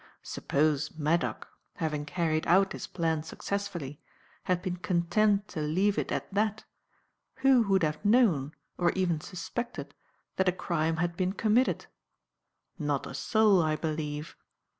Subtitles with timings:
[0.23, 4.01] Suppose Maddock, having carried out his plan successfully,
[4.45, 6.63] had been content to leave it at that,
[7.45, 9.93] who would have known, or even suspected,
[10.37, 11.85] that a crime had been committed?
[12.79, 14.35] Not a soul, I believe.